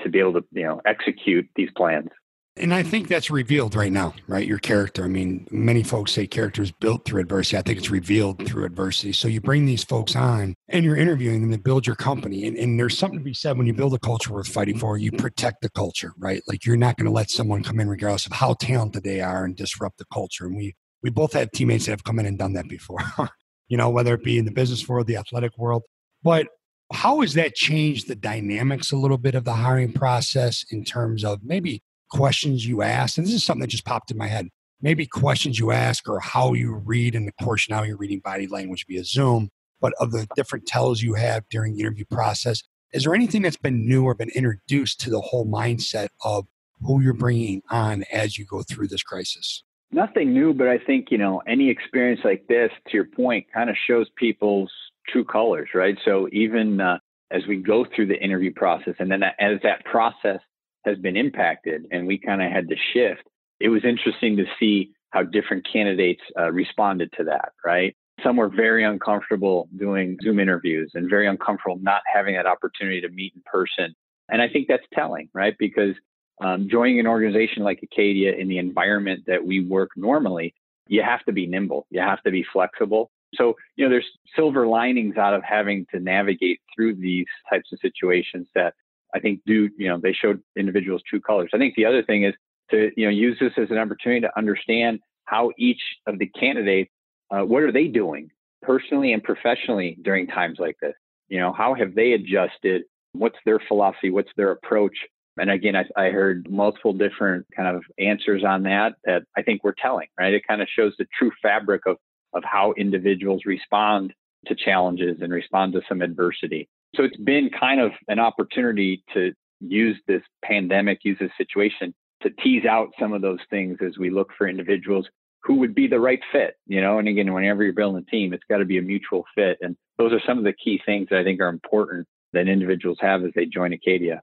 [0.01, 2.09] to be able to you know execute these plans.
[2.57, 4.47] And I think that's revealed right now, right?
[4.47, 5.03] Your character.
[5.03, 7.57] I mean, many folks say character is built through adversity.
[7.57, 9.11] I think it's revealed through adversity.
[9.11, 12.47] So you bring these folks on and you're interviewing them to build your company.
[12.47, 14.97] And, and there's something to be said when you build a culture worth fighting for,
[14.97, 16.41] you protect the culture, right?
[16.47, 19.43] Like you're not going to let someone come in regardless of how talented they are
[19.43, 20.45] and disrupt the culture.
[20.45, 22.99] And we we both have teammates that have come in and done that before.
[23.67, 25.83] you know, whether it be in the business world, the athletic world.
[26.23, 26.47] But
[26.93, 31.25] how has that changed the dynamics a little bit of the hiring process in terms
[31.25, 31.83] of maybe
[32.15, 34.47] questions you ask, and this is something that just popped in my head,
[34.81, 38.47] maybe questions you ask or how you read, and of course now you're reading body
[38.47, 39.49] language via Zoom,
[39.81, 43.57] but of the different tells you have during the interview process, is there anything that's
[43.57, 46.45] been new or been introduced to the whole mindset of
[46.81, 49.63] who you're bringing on as you go through this crisis?
[49.91, 53.69] Nothing new, but I think, you know, any experience like this, to your point, kind
[53.69, 54.71] of shows people's
[55.09, 55.97] true colors, right?
[56.05, 56.99] So even uh,
[57.31, 60.39] as we go through the interview process and then as that process
[60.85, 63.23] has been impacted and we kind of had to shift,
[63.59, 67.95] it was interesting to see how different candidates uh, responded to that, right?
[68.23, 73.09] Some were very uncomfortable doing Zoom interviews and very uncomfortable not having that opportunity to
[73.09, 73.95] meet in person.
[74.29, 75.55] And I think that's telling, right?
[75.57, 75.95] Because
[76.43, 80.53] um, joining an organization like Acadia in the environment that we work normally,
[80.87, 83.09] you have to be nimble, you have to be flexible.
[83.35, 87.79] So, you know, there's silver linings out of having to navigate through these types of
[87.79, 88.73] situations that
[89.15, 91.49] I think do, you know, they showed individuals true colors.
[91.53, 92.33] I think the other thing is
[92.71, 96.91] to, you know, use this as an opportunity to understand how each of the candidates,
[97.31, 98.29] uh, what are they doing
[98.61, 100.93] personally and professionally during times like this?
[101.29, 102.83] You know, how have they adjusted?
[103.13, 104.11] What's their philosophy?
[104.11, 104.97] What's their approach?
[105.37, 109.63] And again, I, I heard multiple different kind of answers on that that I think
[109.63, 110.33] were telling, right?
[110.33, 111.97] It kind of shows the true fabric of,
[112.33, 114.13] of how individuals respond
[114.47, 116.67] to challenges and respond to some adversity.
[116.95, 122.29] So it's been kind of an opportunity to use this pandemic, use this situation to
[122.29, 125.07] tease out some of those things as we look for individuals
[125.43, 126.97] who would be the right fit, you know.
[126.97, 129.57] And again, whenever you're building a team, it's got to be a mutual fit.
[129.61, 132.97] And those are some of the key things that I think are important that individuals
[133.01, 134.21] have as they join Acadia.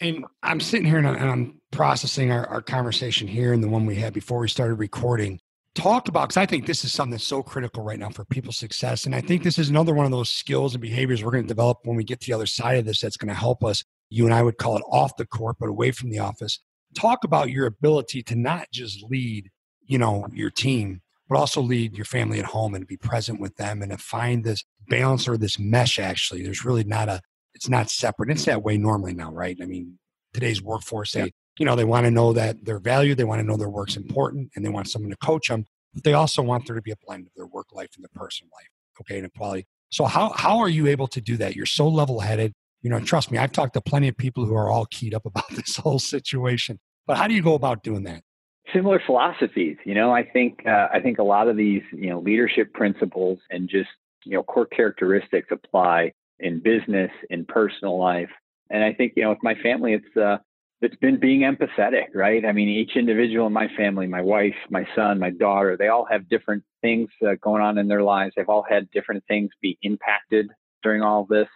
[0.00, 3.96] And I'm sitting here and I'm processing our, our conversation here and the one we
[3.96, 5.38] had before we started recording
[5.74, 8.56] talk about because I think this is something that's so critical right now for people's
[8.56, 9.06] success.
[9.06, 11.48] And I think this is another one of those skills and behaviors we're going to
[11.48, 13.84] develop when we get to the other side of this that's going to help us.
[14.10, 16.60] You and I would call it off the court, but away from the office.
[16.94, 19.50] Talk about your ability to not just lead,
[19.86, 23.56] you know, your team, but also lead your family at home and be present with
[23.56, 26.42] them and to find this balance or this mesh actually.
[26.42, 27.20] There's really not a
[27.54, 28.30] it's not separate.
[28.30, 29.56] It's that way normally now, right?
[29.62, 29.98] I mean,
[30.32, 33.46] today's workforce, they, you know, they want to know that they're valued, they want to
[33.46, 35.66] know their work's important, and they want someone to coach them.
[35.92, 38.10] But they also want there to be a blend of their work life and their
[38.14, 38.68] personal life,
[39.00, 39.66] okay, and equality.
[39.90, 41.54] So how how are you able to do that?
[41.54, 42.52] You're so level headed.
[42.82, 45.24] You know, trust me, I've talked to plenty of people who are all keyed up
[45.24, 46.80] about this whole situation.
[47.06, 48.22] But how do you go about doing that?
[48.72, 49.76] Similar philosophies.
[49.84, 53.38] You know, I think uh, I think a lot of these you know leadership principles
[53.50, 53.90] and just
[54.24, 58.30] you know core characteristics apply in business, in personal life.
[58.70, 60.38] And I think, you know, with my family, it's uh,
[60.80, 62.44] it's been being empathetic, right?
[62.44, 66.06] I mean, each individual in my family, my wife, my son, my daughter, they all
[66.10, 68.34] have different things uh, going on in their lives.
[68.36, 70.50] They've all had different things be impacted
[70.82, 71.48] during all this.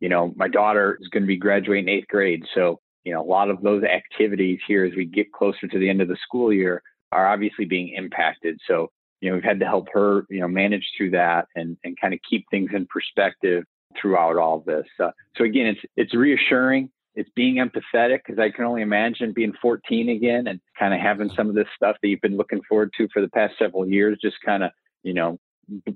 [0.00, 2.44] You know, my daughter is going to be graduating eighth grade.
[2.54, 5.88] So, you know, a lot of those activities here as we get closer to the
[5.88, 6.82] end of the school year
[7.12, 8.60] are obviously being impacted.
[8.66, 11.98] So, you know, we've had to help her, you know, manage through that and, and
[11.98, 13.64] kind of keep things in perspective
[14.00, 14.86] throughout all this.
[15.00, 16.90] Uh, so again, it's it's reassuring.
[17.14, 21.30] It's being empathetic because I can only imagine being 14 again and kind of having
[21.30, 24.18] some of this stuff that you've been looking forward to for the past several years
[24.20, 24.70] just kind of
[25.02, 25.38] you know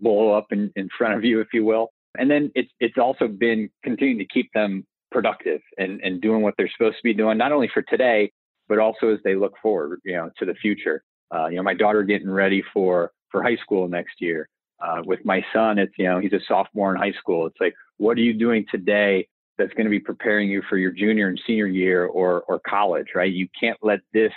[0.00, 1.90] blow up in, in front of you, if you will.
[2.16, 6.54] And then it's it's also been continuing to keep them productive and, and doing what
[6.56, 8.30] they're supposed to be doing, not only for today,
[8.68, 11.02] but also as they look forward, you know, to the future.
[11.34, 14.48] Uh, you know, my daughter getting ready for for high school next year.
[14.80, 17.46] Uh, with my son, it's you know he's a sophomore in high school.
[17.46, 19.26] It's like what are you doing today
[19.58, 23.08] that's going to be preparing you for your junior and senior year or or college,
[23.14, 23.32] right?
[23.32, 24.32] You can't let this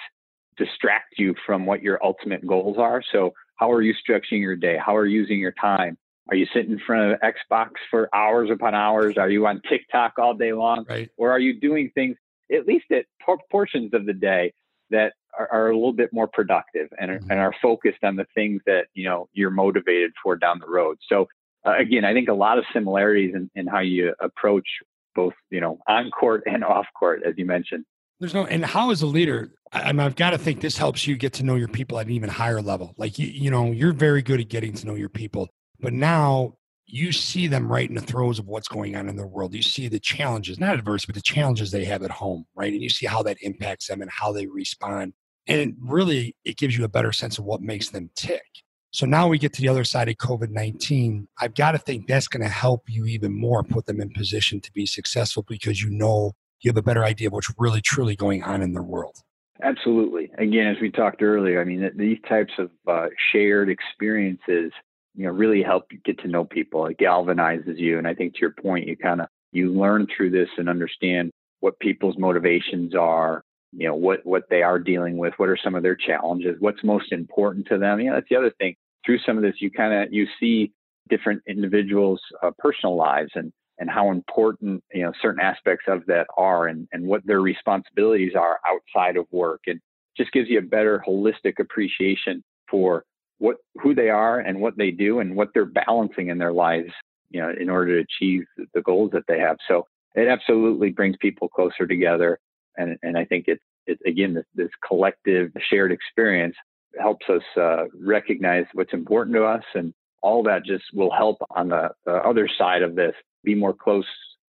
[0.57, 3.01] distract you from what your ultimate goals are.
[3.11, 4.77] So how are you structuring your day?
[4.83, 5.97] How are you using your time?
[6.29, 9.17] Are you sitting in front of Xbox for hours upon hours?
[9.17, 10.85] Are you on TikTok all day long?
[10.87, 11.09] Right.
[11.17, 12.15] Or are you doing things
[12.51, 13.05] at least at
[13.49, 14.53] portions of the day
[14.89, 17.31] that are, are, a little bit more productive and, mm-hmm.
[17.31, 20.97] and are focused on the things that you know you're motivated for down the road.
[21.07, 21.27] So
[21.65, 24.67] uh, again, I think a lot of similarities in, in how you approach
[25.15, 27.85] both, you know, on court and off court, as you mentioned.
[28.19, 31.07] There's no, and how as a leader, I mean, I've got to think this helps
[31.07, 32.93] you get to know your people at an even higher level.
[32.97, 36.53] Like you, you know, you're very good at getting to know your people, but now
[36.85, 39.55] you see them right in the throes of what's going on in their world.
[39.55, 42.73] You see the challenges, not adverse, but the challenges they have at home, right?
[42.73, 45.13] And you see how that impacts them and how they respond.
[45.47, 48.43] And really, it gives you a better sense of what makes them tick.
[48.91, 51.27] So now we get to the other side of COVID 19.
[51.39, 54.59] I've got to think that's going to help you even more put them in position
[54.61, 58.15] to be successful because you know you have a better idea of what's really truly
[58.15, 59.17] going on in their world.
[59.63, 60.29] Absolutely.
[60.37, 64.71] Again, as we talked earlier, I mean, these types of uh, shared experiences,
[65.15, 66.85] you know, really help you get to know people.
[66.87, 67.97] It galvanizes you.
[67.97, 71.31] And I think to your point, you kind of, you learn through this and understand
[71.59, 75.75] what people's motivations are, you know what what they are dealing with what are some
[75.75, 77.99] of their challenges what's most important to them.
[77.99, 78.75] You know that's the other thing.
[79.05, 80.71] Through some of this you kind of you see
[81.09, 86.27] different individuals uh, personal lives and and how important you know certain aspects of that
[86.37, 89.61] are and and what their responsibilities are outside of work.
[89.67, 89.79] And
[90.17, 93.05] just gives you a better holistic appreciation for
[93.37, 96.91] what who they are and what they do and what they're balancing in their lives
[97.29, 99.57] you know in order to achieve the goals that they have.
[99.67, 102.37] So it absolutely brings people closer together
[102.77, 106.55] and and I think it's it's again this, this collective shared experience
[106.99, 111.69] helps us uh, recognize what's important to us, and all that just will help on
[111.69, 114.05] the, the other side of this be more close,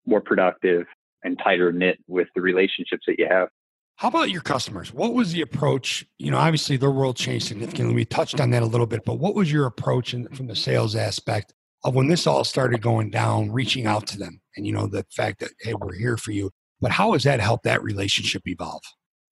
[0.06, 0.86] more productive,
[1.22, 3.48] and tighter knit with the relationships that you have.
[3.96, 4.92] How about your customers?
[4.92, 6.04] What was the approach?
[6.18, 7.94] You know, obviously their world changed significantly.
[7.94, 10.56] We touched on that a little bit, but what was your approach in, from the
[10.56, 11.54] sales aspect
[11.84, 15.04] of when this all started going down, reaching out to them, and you know the
[15.14, 16.50] fact that hey, we're here for you.
[16.82, 18.82] But how has that helped that relationship evolve?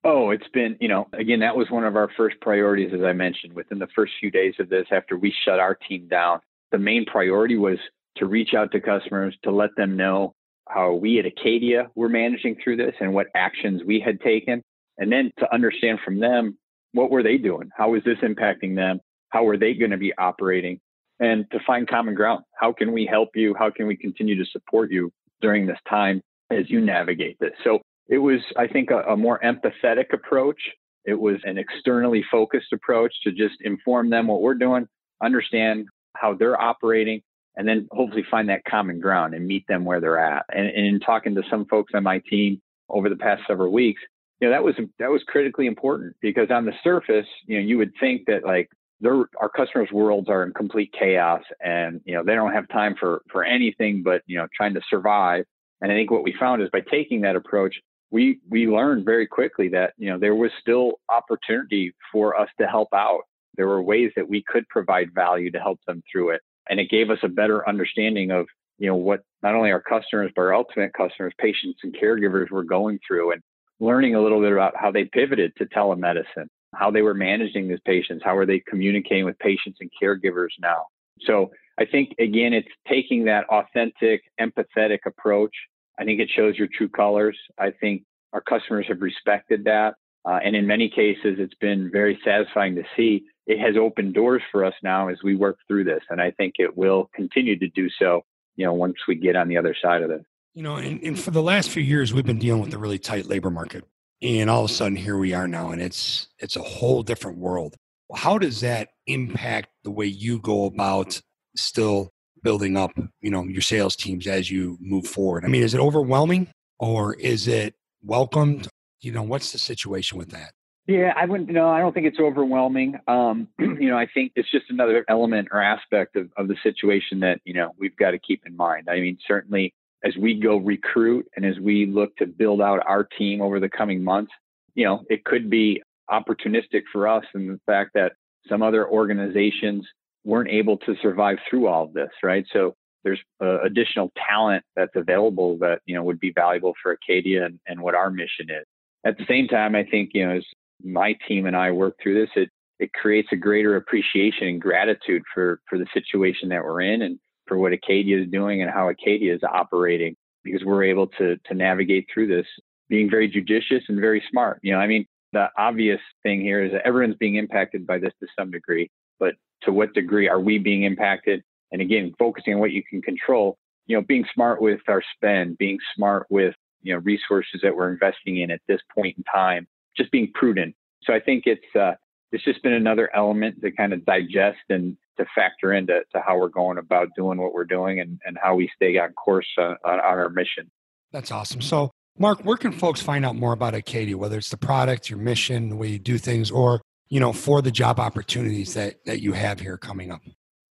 [0.04, 3.12] Oh, it's been, you know, again, that was one of our first priorities, as I
[3.12, 6.40] mentioned, within the first few days of this, after we shut our team down.
[6.70, 7.78] The main priority was
[8.16, 10.34] to reach out to customers, to let them know
[10.68, 14.62] how we at Acadia were managing through this and what actions we had taken.
[14.96, 16.56] And then to understand from them,
[16.92, 17.70] what were they doing?
[17.76, 19.00] How was this impacting them?
[19.30, 20.80] How were they going to be operating?
[21.18, 22.44] And to find common ground.
[22.54, 23.54] How can we help you?
[23.58, 27.52] How can we continue to support you during this time as you navigate this.
[27.64, 30.60] So it was, I think, a, a more empathetic approach.
[31.04, 34.86] It was an externally focused approach to just inform them what we're doing,
[35.22, 35.86] understand
[36.16, 37.22] how they're operating,
[37.56, 40.44] and then hopefully find that common ground and meet them where they're at.
[40.52, 44.02] And, and in talking to some folks on my team over the past several weeks,
[44.40, 47.76] you know, that was that was critically important because on the surface, you know, you
[47.76, 52.22] would think that like their our customers' worlds are in complete chaos and you know
[52.24, 55.44] they don't have time for for anything but you know trying to survive
[55.80, 57.76] and I think what we found is by taking that approach,
[58.10, 62.66] we we learned very quickly that you know there was still opportunity for us to
[62.66, 63.20] help out.
[63.56, 66.90] There were ways that we could provide value to help them through it, and it
[66.90, 68.46] gave us a better understanding of
[68.78, 72.64] you know what not only our customers but our ultimate customers, patients and caregivers were
[72.64, 73.42] going through, and
[73.78, 77.80] learning a little bit about how they pivoted to telemedicine, how they were managing these
[77.86, 80.84] patients, how are they communicating with patients and caregivers now.
[81.22, 85.54] So I think again, it's taking that authentic, empathetic approach.
[85.98, 87.38] I think it shows your true colors.
[87.58, 89.94] I think our customers have respected that.
[90.24, 93.24] Uh, and in many cases, it's been very satisfying to see.
[93.46, 96.02] It has opened doors for us now as we work through this.
[96.10, 98.22] And I think it will continue to do so,
[98.56, 100.24] you know, once we get on the other side of it.
[100.54, 102.98] You know, and, and for the last few years, we've been dealing with a really
[102.98, 103.84] tight labor market.
[104.20, 107.38] And all of a sudden, here we are now, and it's it's a whole different
[107.38, 107.74] world.
[108.14, 111.22] How does that impact the way you go about
[111.56, 112.10] still
[112.42, 115.44] building up, you know, your sales teams as you move forward?
[115.44, 118.68] I mean, is it overwhelming or is it welcomed?
[119.00, 120.52] You know, what's the situation with that?
[120.86, 121.50] Yeah, I wouldn't.
[121.50, 122.98] No, I don't think it's overwhelming.
[123.06, 127.20] Um, you know, I think it's just another element or aspect of, of the situation
[127.20, 128.88] that you know we've got to keep in mind.
[128.90, 129.72] I mean, certainly
[130.04, 133.68] as we go recruit and as we look to build out our team over the
[133.68, 134.32] coming months,
[134.74, 138.12] you know, it could be opportunistic for us and the fact that
[138.48, 139.86] some other organizations
[140.24, 142.44] weren't able to survive through all of this, right?
[142.52, 147.44] So there's uh, additional talent that's available that you know would be valuable for Acadia
[147.46, 148.64] and, and what our mission is.
[149.04, 150.44] At the same time, I think you know as
[150.82, 155.22] my team and I work through this, it it creates a greater appreciation and gratitude
[155.32, 158.88] for for the situation that we're in and for what Acadia is doing and how
[158.88, 162.46] Acadia is operating because we're able to to navigate through this
[162.88, 164.58] being very judicious and very smart.
[164.62, 168.12] You know, I mean, the obvious thing here is that everyone's being impacted by this
[168.20, 168.90] to some degree,
[169.20, 171.42] but to what degree are we being impacted?
[171.70, 173.56] And again, focusing on what you can control,
[173.86, 177.92] you know, being smart with our spend, being smart with, you know, resources that we're
[177.92, 180.74] investing in at this point in time, just being prudent.
[181.04, 181.92] So I think it's, uh,
[182.32, 186.38] it's just been another element to kind of digest and to factor into to how
[186.38, 189.74] we're going about doing what we're doing and, and how we stay on course uh,
[189.84, 190.70] on, on our mission.
[191.12, 191.60] That's awesome.
[191.60, 195.18] So, Mark, where can folks find out more about Acadia, whether it's the product, your
[195.18, 199.20] mission, the way you do things, or you know, for the job opportunities that that
[199.20, 200.22] you have here coming up?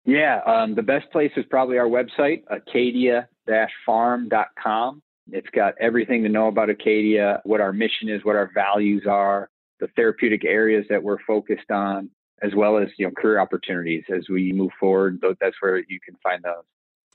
[0.05, 5.03] Yeah, um, the best place is probably our website, acadia-pharm.com.
[5.32, 9.49] It's got everything to know about Acadia, what our mission is, what our values are,
[9.80, 12.11] the therapeutic areas that we're focused on,
[12.43, 15.24] as well as you know career opportunities as we move forward.
[15.41, 16.64] That's where you can find those.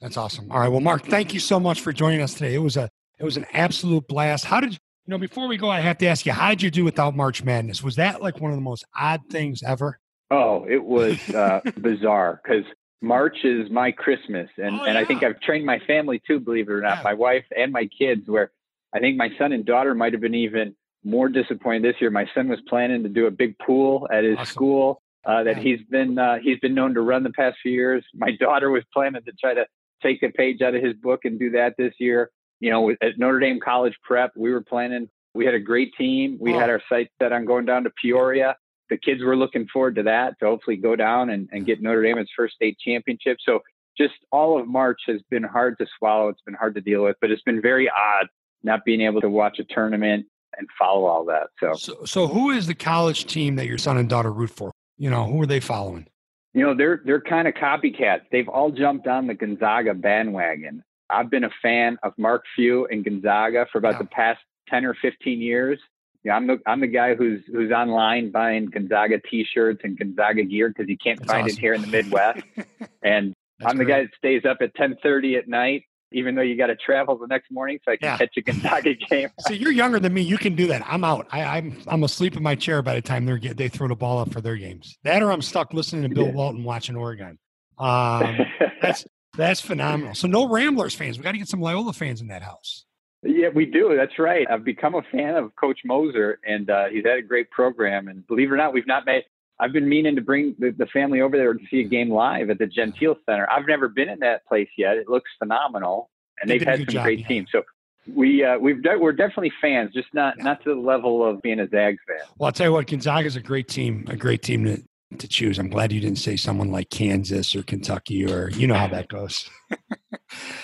[0.02, 0.52] That's awesome.
[0.52, 2.56] All right, well, Mark, thank you so much for joining us today.
[2.56, 2.90] It was a
[3.20, 4.46] it was an absolute blast.
[4.46, 4.80] How did
[5.10, 5.18] you know?
[5.18, 7.82] Before we go, I have to ask you, how did you do without March Madness?
[7.82, 10.00] Was that like one of the most odd things ever?
[10.30, 12.64] Oh, it was uh, bizarre because
[13.02, 14.90] March is my Christmas, and oh, yeah.
[14.90, 16.40] and I think I've trained my family too.
[16.40, 17.04] Believe it or not, yeah.
[17.04, 18.28] my wife and my kids.
[18.28, 18.52] Where
[18.94, 22.12] I think my son and daughter might have been even more disappointed this year.
[22.12, 24.54] My son was planning to do a big pool at his awesome.
[24.54, 25.64] school uh, that yeah.
[25.64, 28.06] he's been uh, he's been known to run the past few years.
[28.14, 29.66] My daughter was planning to try to
[30.04, 32.30] take a page out of his book and do that this year.
[32.60, 35.10] You know, at Notre Dame College Prep, we were planning.
[35.34, 36.38] We had a great team.
[36.40, 36.60] We oh.
[36.60, 38.56] had our sights set on going down to Peoria.
[38.90, 42.04] The kids were looking forward to that to hopefully go down and, and get Notre
[42.04, 43.38] Dame its first state championship.
[43.46, 43.60] So
[43.98, 46.30] just all of March has been hard to swallow.
[46.30, 48.28] It's been hard to deal with, but it's been very odd
[48.64, 50.26] not being able to watch a tournament
[50.58, 51.48] and follow all that.
[51.60, 54.72] So, so, so who is the college team that your son and daughter root for?
[54.98, 56.08] You know, who are they following?
[56.54, 58.22] You know, they're they're kind of copycats.
[58.32, 60.84] They've all jumped on the Gonzaga bandwagon.
[61.10, 64.00] I've been a fan of Mark Few and Gonzaga for about yeah.
[64.00, 65.80] the past ten or fifteen years.
[66.24, 70.70] Yeah, I'm the I'm the guy who's who's online buying Gonzaga T-shirts and Gonzaga gear
[70.70, 71.58] because you can't That's find awesome.
[71.58, 72.44] it here in the Midwest.
[73.04, 76.58] and That's I'm the guy that stays up at 10:30 at night even though you
[76.58, 78.18] got to travel the next morning so I can yeah.
[78.18, 79.30] catch a Gonzaga game.
[79.40, 80.22] so you're younger than me.
[80.22, 80.84] You can do that.
[80.86, 81.28] I'm out.
[81.32, 83.88] I, am I'm, I'm asleep in my chair by the time they get they throw
[83.88, 84.98] the ball up for their games.
[85.04, 86.34] That or I'm stuck listening to Bill yeah.
[86.34, 87.38] Walton watching Oregon.
[87.78, 88.40] Um,
[88.82, 89.06] that's
[89.38, 90.16] that's phenomenal.
[90.16, 91.18] So no Ramblers fans.
[91.18, 92.86] We got to get some Loyola fans in that house.
[93.22, 93.96] Yeah, we do.
[93.98, 94.48] That's right.
[94.50, 98.08] I've become a fan of Coach Moser, and uh, he's had a great program.
[98.08, 99.24] And believe it or not, we've not made
[99.60, 102.50] I've been meaning to bring the, the, family over there to see a game live
[102.50, 103.48] at the Gentile Center.
[103.52, 104.96] I've never been in that place yet.
[104.96, 106.10] It looks phenomenal,
[106.42, 107.28] and they've had some job, great yeah.
[107.28, 107.50] teams.
[107.52, 107.64] So
[108.08, 110.46] we uh, we've de- we're definitely fans, just not yeah.
[110.46, 112.26] not to the level of being a Zags fan.
[112.38, 114.82] Well, I'll tell you what, Gonzaga is a great team, a great team to
[115.18, 115.58] to choose.
[115.58, 119.08] I'm glad you didn't say someone like Kansas or Kentucky or you know how that
[119.08, 119.50] goes.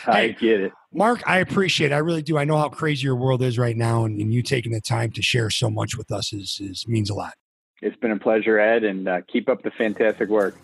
[0.08, 0.72] I get it.
[0.94, 1.96] Mark, I appreciate it.
[1.96, 2.38] I really do.
[2.38, 5.12] I know how crazy your world is right now, and, and you taking the time
[5.12, 7.34] to share so much with us is, is means a lot.
[7.82, 10.56] It's been a pleasure, Ed, and uh, keep up the fantastic work.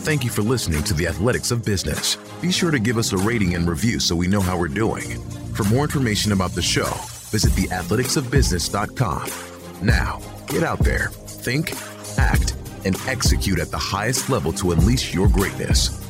[0.00, 2.16] Thank you for listening to the Athletics of Business.
[2.40, 5.20] Be sure to give us a rating and review so we know how we're doing.
[5.54, 6.90] For more information about the show,
[7.30, 9.86] visit theathleticsofbusiness.com.
[9.86, 11.74] Now, get out there, think,
[12.18, 16.01] act, and execute at the highest level to unleash your greatness.